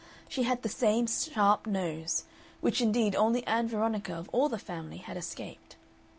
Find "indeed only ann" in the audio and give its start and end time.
2.81-3.67